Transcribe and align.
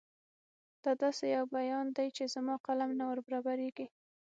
دا 0.83 0.91
داسې 1.03 1.25
یو 1.35 1.45
بیان 1.57 1.85
دی 1.97 2.07
چې 2.17 2.23
زما 2.35 2.55
قلم 2.65 2.91
نه 2.99 3.05
وربرابرېږي. 3.09 3.87